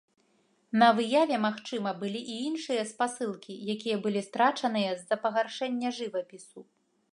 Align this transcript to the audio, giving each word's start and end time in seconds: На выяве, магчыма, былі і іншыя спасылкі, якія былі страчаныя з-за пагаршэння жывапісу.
На 0.83 0.85
выяве, 0.99 1.35
магчыма, 1.47 1.91
былі 2.01 2.21
і 2.37 2.37
іншыя 2.47 2.87
спасылкі, 2.93 3.59
якія 3.75 4.01
былі 4.05 4.25
страчаныя 4.31 4.89
з-за 5.03 5.15
пагаршэння 5.27 5.93
жывапісу. 5.99 6.59